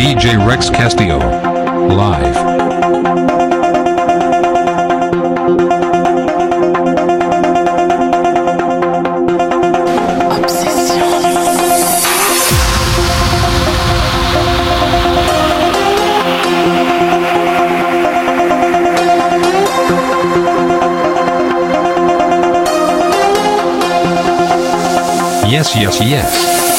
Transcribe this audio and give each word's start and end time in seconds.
DJ 0.00 0.42
Rex 0.46 0.70
Castillo. 0.70 1.18
Live. 1.88 2.34
yes, 25.46 25.76
yes, 25.76 26.00
yes. 26.00 26.69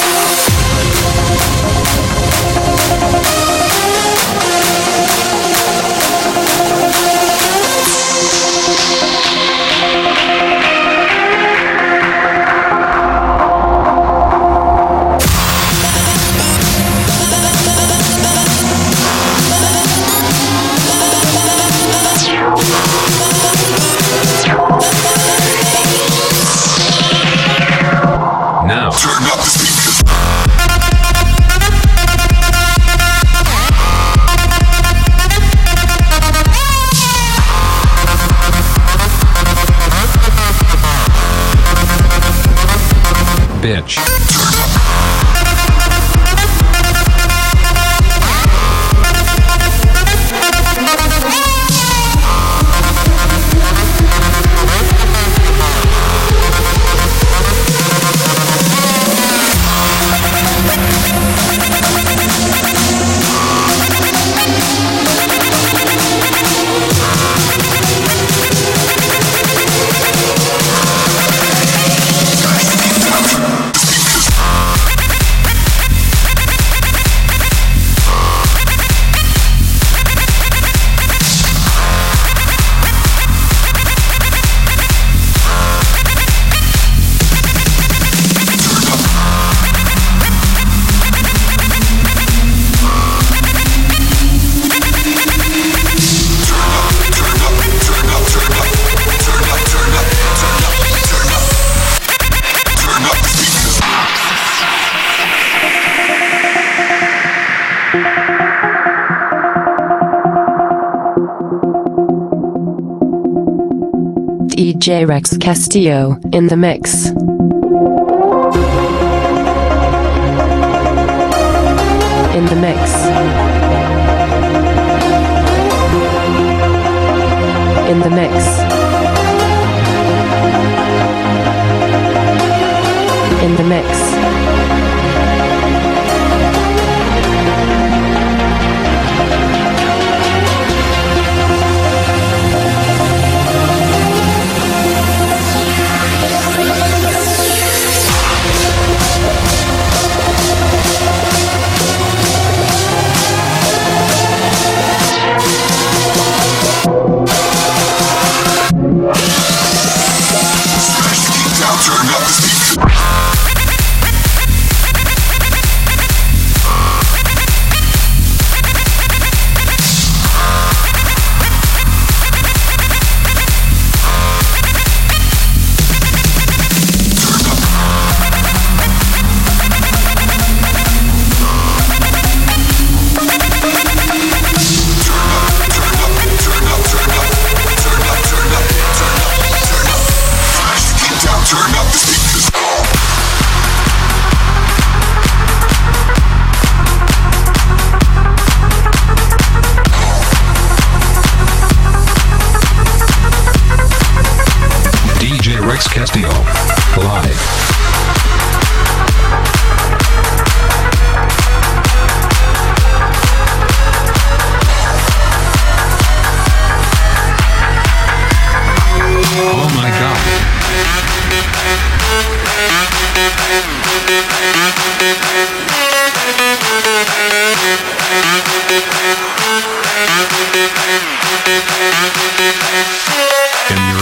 DJ 114.82 115.08
Rex 115.08 115.38
Castillo 115.38 116.20
in 116.34 116.48
the 116.48 116.58
mix. 116.58 117.12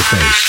Face. 0.10 0.49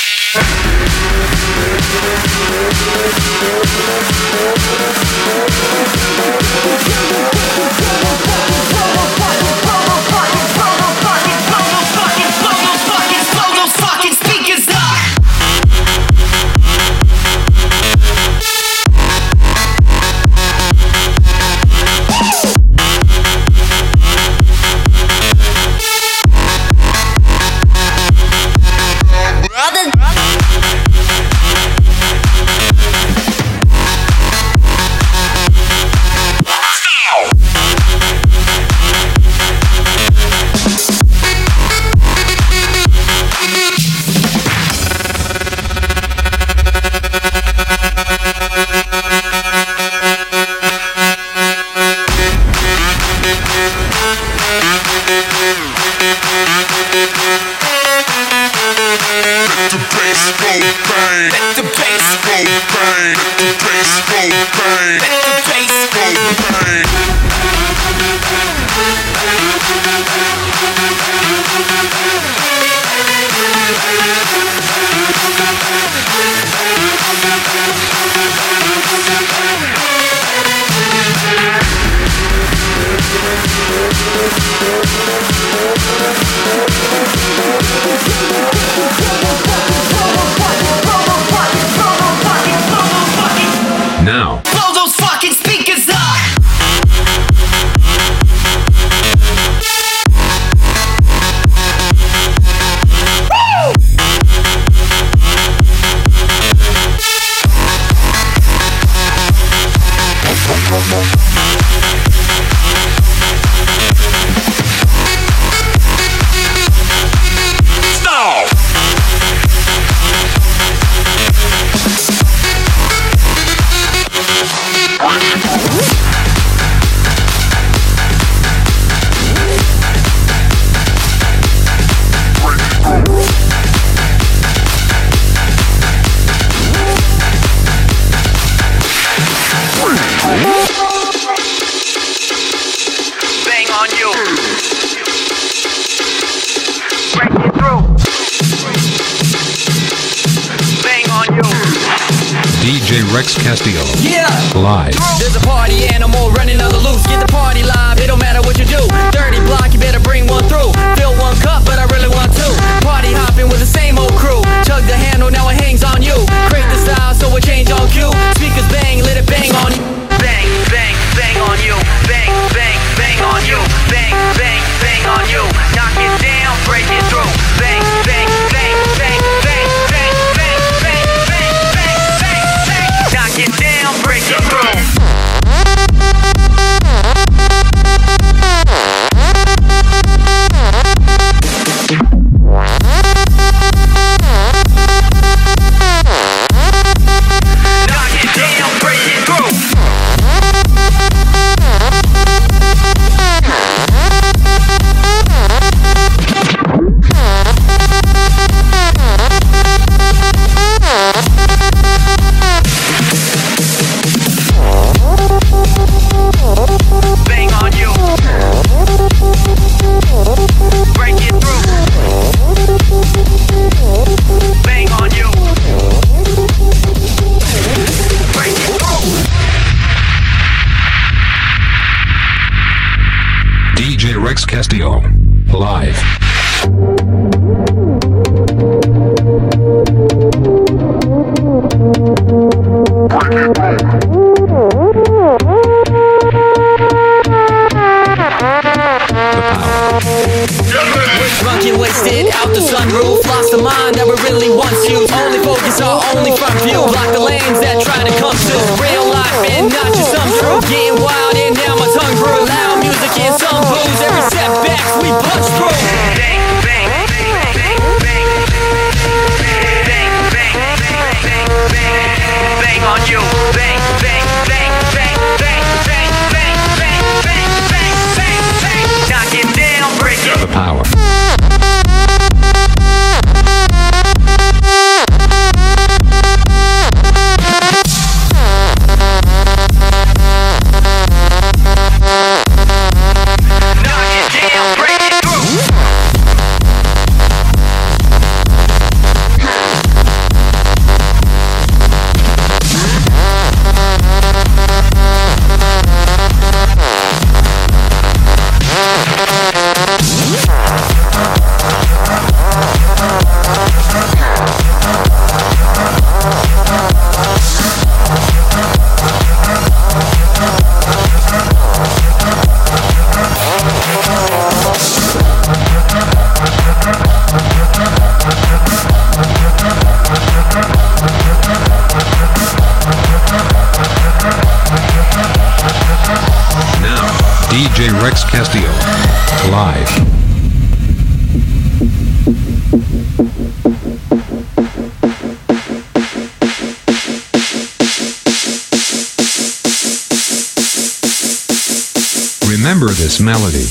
Remember 352.73 352.93
this 352.93 353.19
melody. 353.19 353.67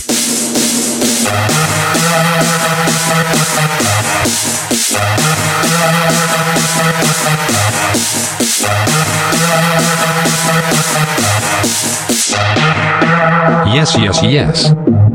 Yes, 13.74 13.96
yes, 13.98 14.22
yes. 14.22 15.09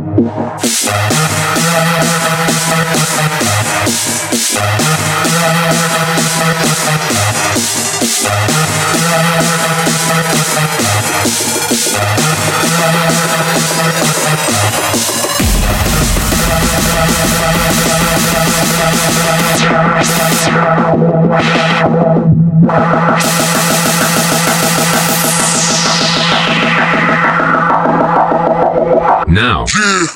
Now, 29.72 30.13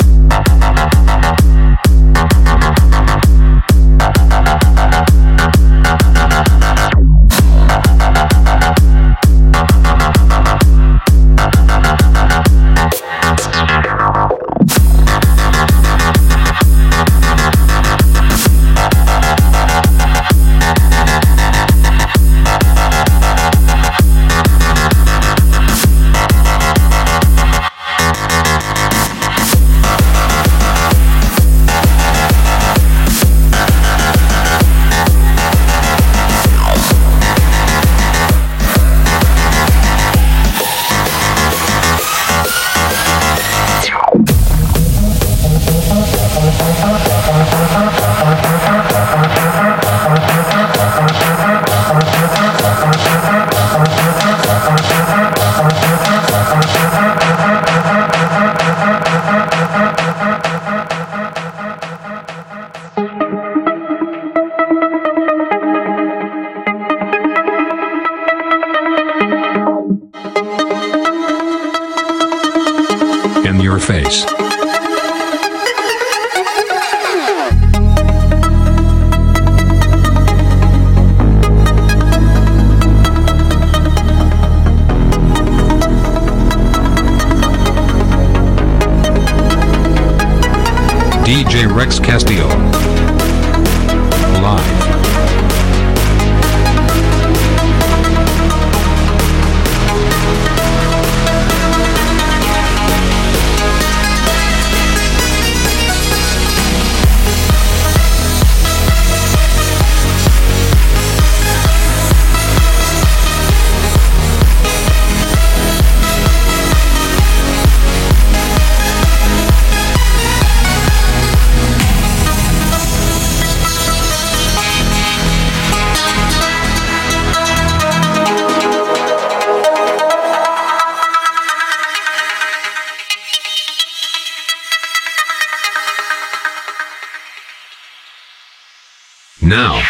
Now, 139.48 139.80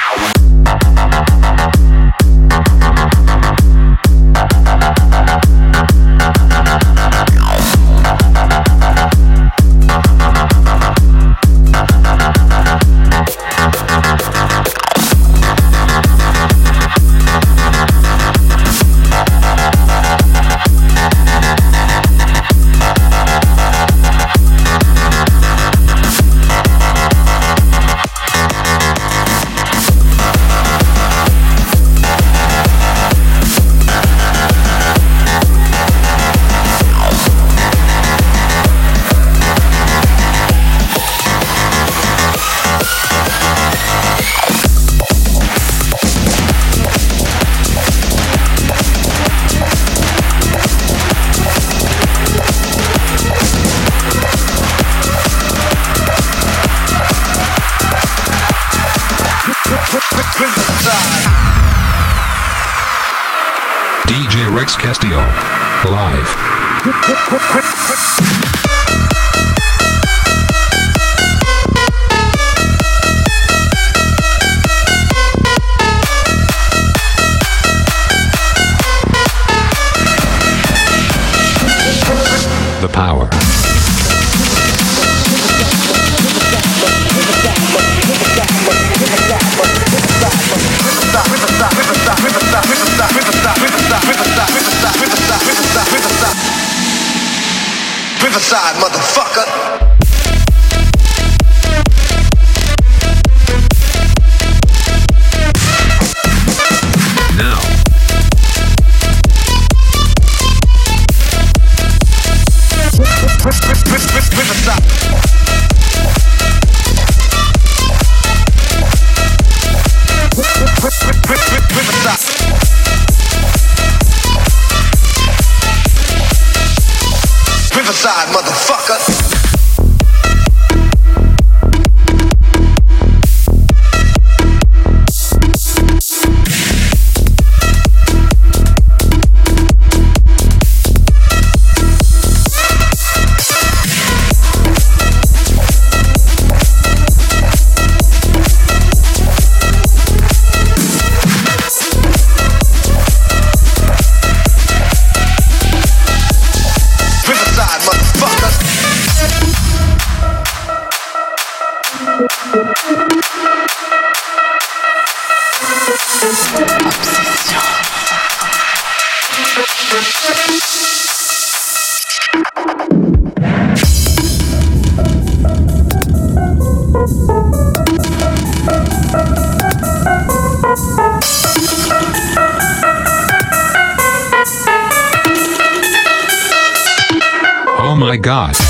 Oh 187.80 187.94
my 187.96 188.16
god. 188.16 188.67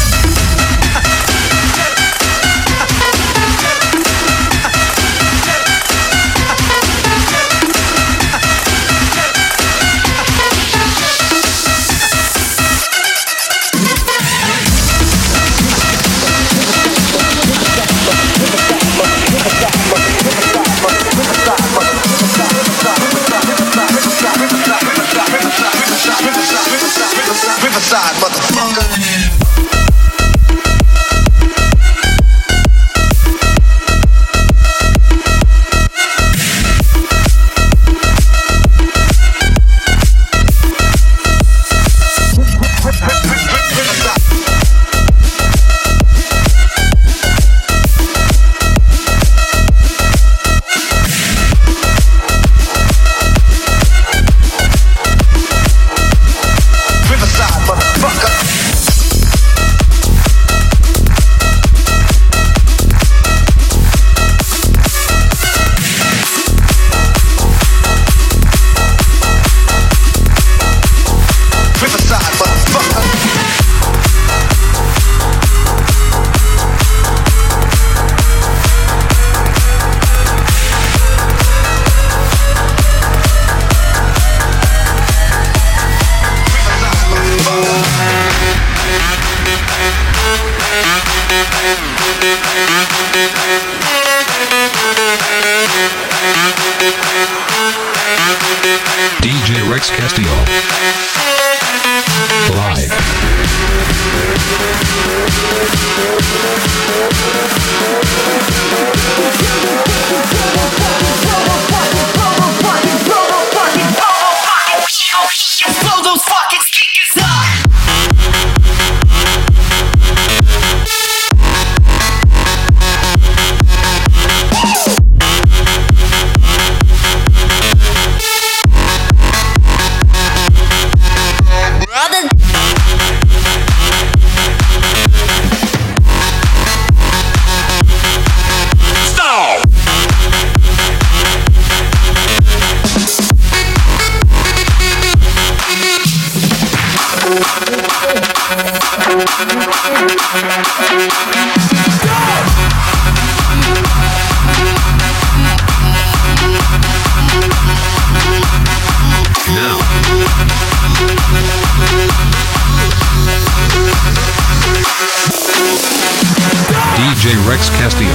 Rex 167.49 167.71
Castillo. 167.71 168.14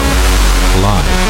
Live. 0.81 1.22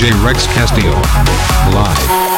Rex 0.00 0.46
Castillo. 0.46 0.92
Live. 1.72 2.28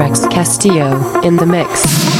Rex 0.00 0.26
Castillo 0.28 1.20
in 1.20 1.36
the 1.36 1.44
mix. 1.44 2.19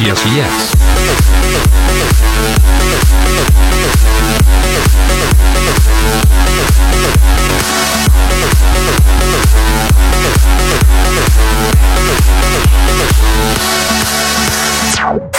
yes, 0.00 0.24
yes, 0.26 0.74
yes. 14.96 15.33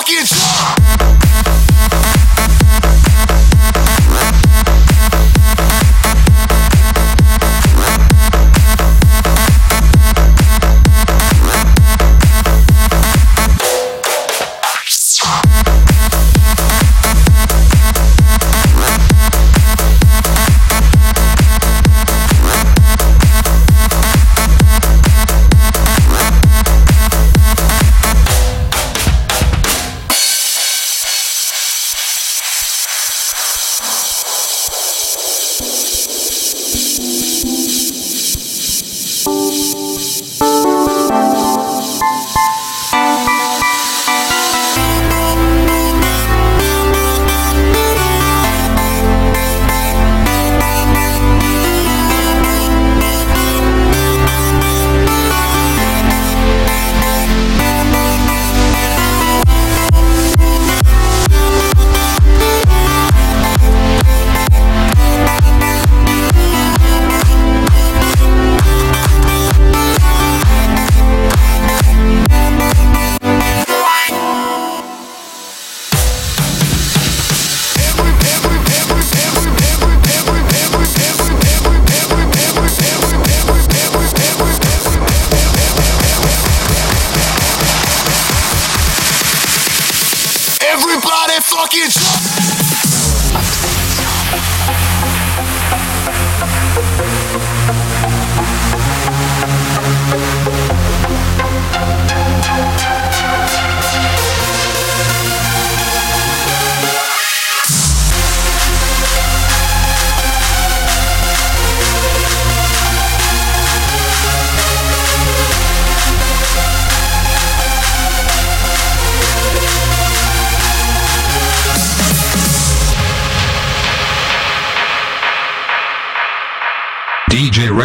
Fucking 0.00 0.49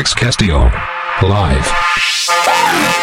Rex 0.06 0.14
Castillo. 0.14 0.72
Live. 1.24 2.95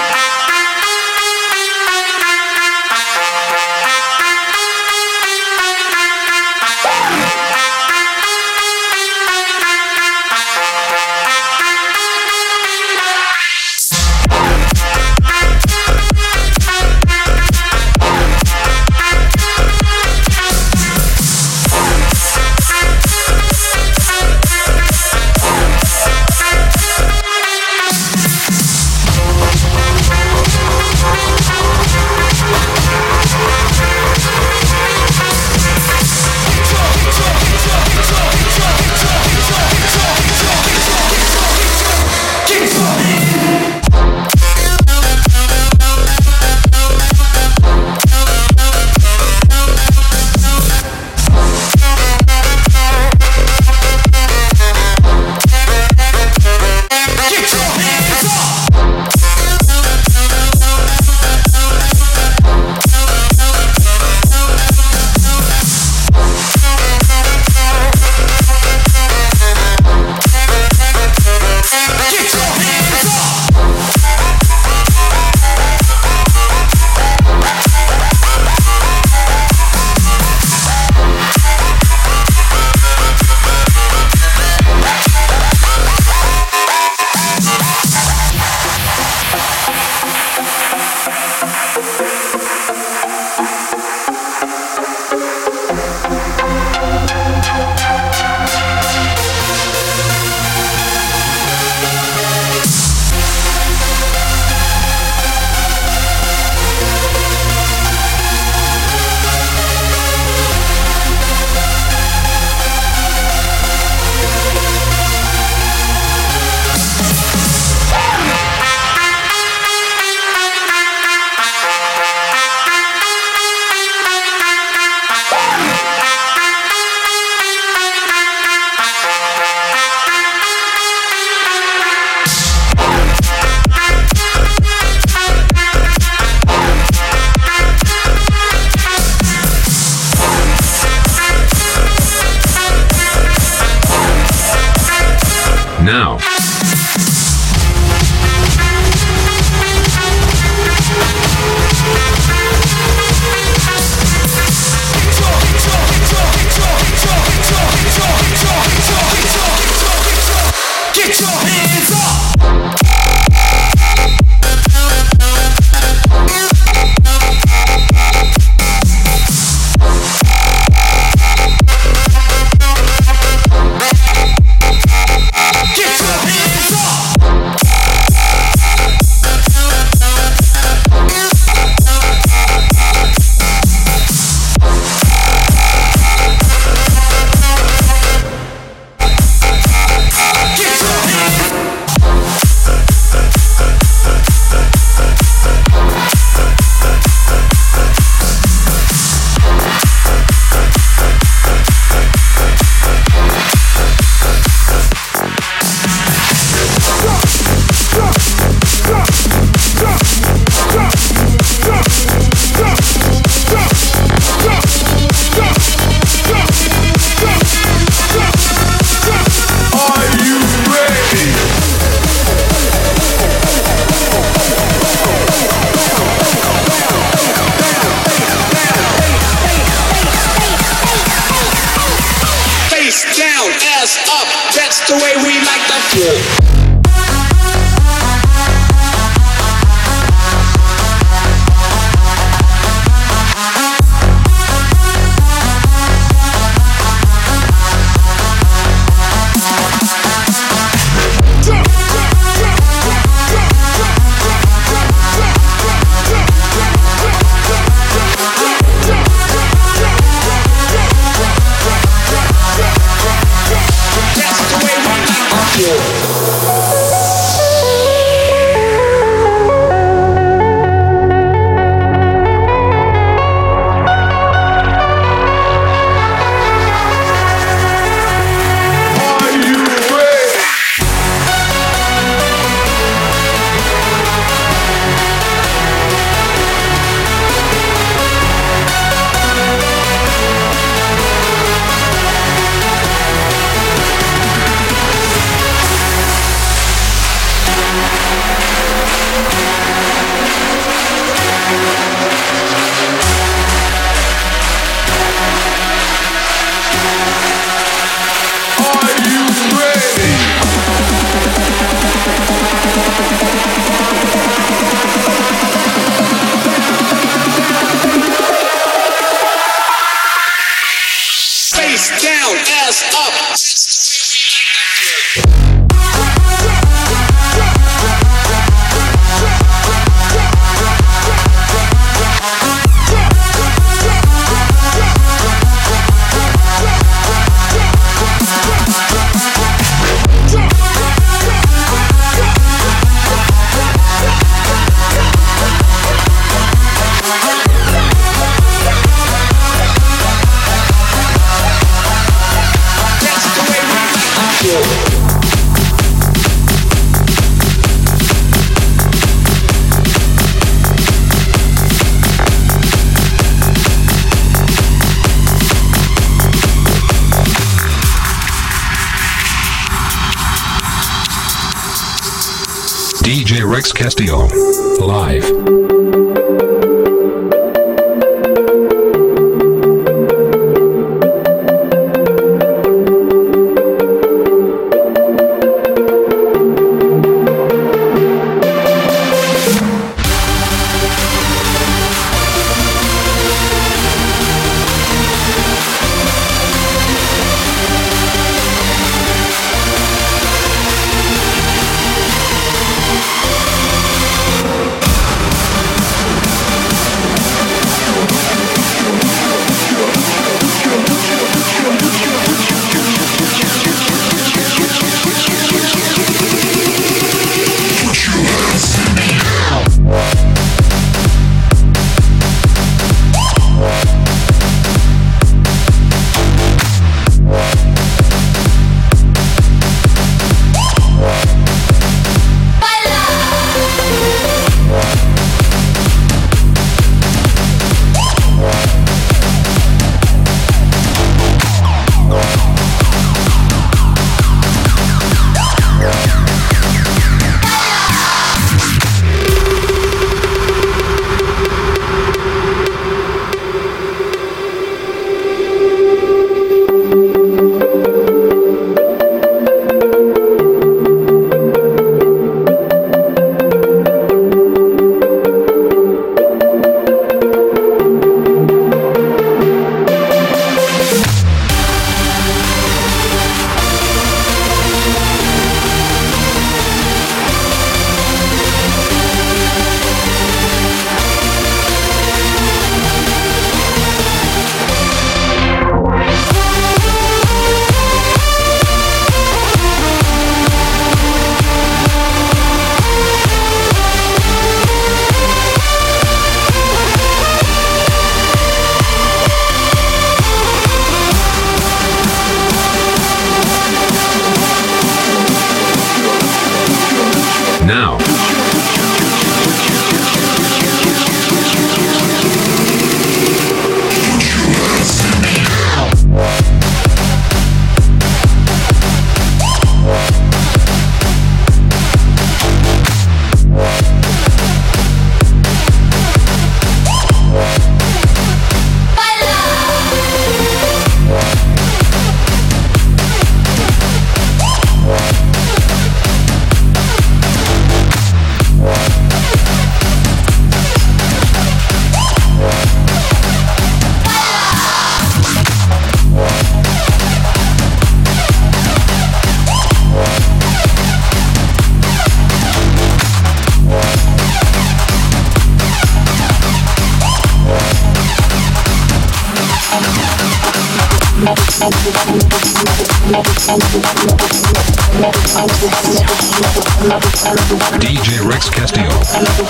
DJ 567.78 568.20
Rex 568.26 568.50
Castillo. 568.50 568.88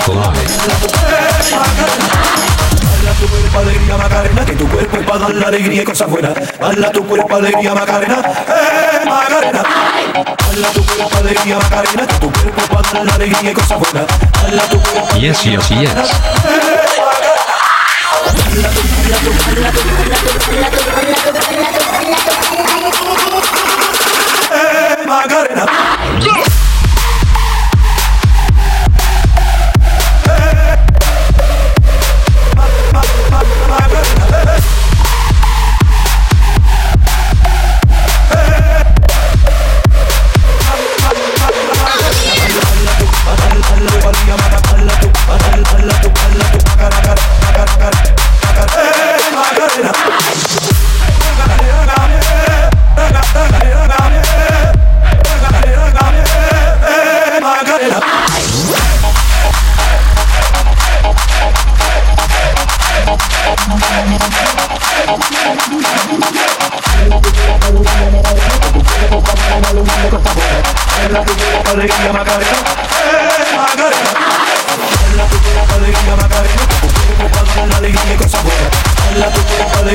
Live. 0.08 0.50
Bala 3.02 3.12
tu 3.18 3.26
cuerpo 3.26 3.58
alegría 3.58 3.96
Macarena, 3.96 4.44
que 4.44 4.52
tu 4.52 4.68
cuerpo 4.68 4.96
es 4.96 5.04
para 5.06 5.18
dar 5.18 5.34
la 5.34 5.46
alegría 5.48 5.82
y 5.82 5.84
cosas 5.84 6.08
buenas. 6.10 6.34
Bala 6.58 6.92
tu 6.92 7.06
cuerpo 7.06 7.36
alegría 7.36 7.74
Macarena, 7.74 8.22
eh 8.48 9.04
Macarena. 9.04 9.62
Bala 10.12 10.68
tu 10.72 10.84
cuerpo 10.84 11.18
alegría 11.18 11.58
Macarena, 11.58 12.06
que 12.06 12.14
tu 12.14 12.30
cuerpo 12.32 12.60
es 12.60 12.68
para 12.68 12.92
dar 12.92 13.04
la 13.06 13.14
alegría 13.14 13.50
y 13.50 13.54
cosas 13.54 13.78
buenas. 13.78 14.06
Bala 14.42 14.62
tu 14.68 14.80
cuerpo 14.80 15.16
Yes, 15.18 15.42
yes, 15.44 15.68
yes. 15.68 15.90
eh 15.90 16.88
Macarena. 21.32 21.81
Eh 25.32 25.81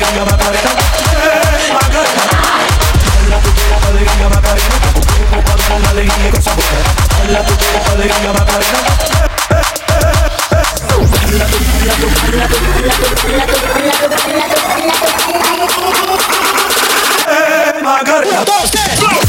Macarena, 0.07 0.25
Macarena. 0.31 0.71
Bala 3.23 3.37
tu 3.41 3.49
cuerpo 3.51 3.87
alegría 3.87 4.29
Macarena, 4.29 4.75
tu 4.93 5.01
cuerpo 5.01 5.37
para 5.43 5.63
dar 5.67 5.79
la 5.81 5.89
alegría 5.89 6.27
y 6.27 6.31
cosas 6.31 6.55
buenas. 6.55 7.45
Tu 7.45 7.53
cuerpo 7.57 7.91
alegría 7.91 8.31
Macarena. 8.33 8.79
Macarena. 17.83 18.45
Let's 18.47 19.26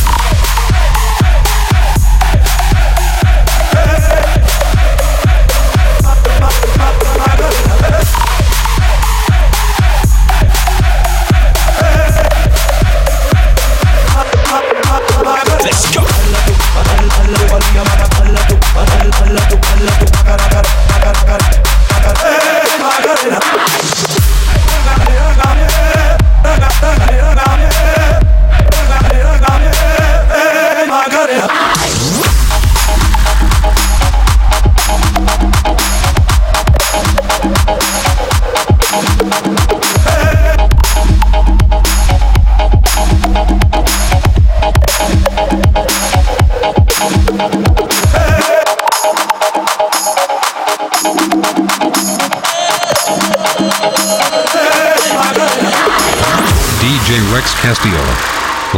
Rex 57.32 57.54
Castillo. 57.60 58.02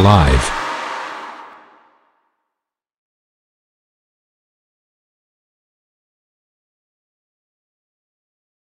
Live. 0.02 0.59